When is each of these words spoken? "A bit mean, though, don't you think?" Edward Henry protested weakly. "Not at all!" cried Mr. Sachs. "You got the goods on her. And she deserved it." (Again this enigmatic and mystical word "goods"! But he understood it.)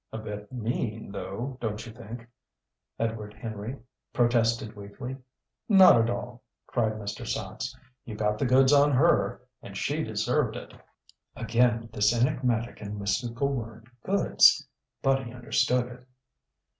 "A 0.11 0.17
bit 0.17 0.51
mean, 0.51 1.11
though, 1.11 1.59
don't 1.61 1.85
you 1.85 1.91
think?" 1.91 2.25
Edward 2.97 3.35
Henry 3.35 3.77
protested 4.13 4.75
weakly. 4.75 5.15
"Not 5.69 5.95
at 6.01 6.09
all!" 6.09 6.41
cried 6.65 6.93
Mr. 6.93 7.23
Sachs. 7.27 7.77
"You 8.03 8.15
got 8.15 8.39
the 8.39 8.47
goods 8.47 8.73
on 8.73 8.91
her. 8.93 9.43
And 9.61 9.77
she 9.77 10.03
deserved 10.03 10.55
it." 10.55 10.73
(Again 11.35 11.87
this 11.93 12.19
enigmatic 12.19 12.81
and 12.81 12.99
mystical 12.99 13.49
word 13.49 13.91
"goods"! 14.03 14.67
But 15.03 15.23
he 15.27 15.33
understood 15.33 15.85
it.) 15.85 16.07